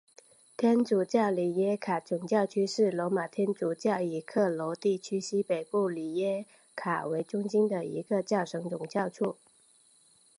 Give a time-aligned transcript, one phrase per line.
[0.57, 9.35] 天主教里耶卡总教区是罗马天主教以克罗地亚西北部里耶卡为中心的一个教省总教区。